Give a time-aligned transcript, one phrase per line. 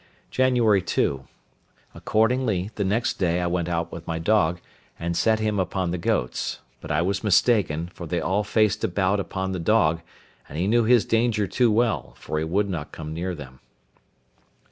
[0.31, 0.55] Jan.
[0.55, 4.59] 2.—Accordingly, the next day I went out with my dog,
[4.99, 9.19] and set him upon the goats, but I was mistaken, for they all faced about
[9.19, 10.01] upon the dog,
[10.49, 13.59] and he knew his danger too well, for he would not come near them.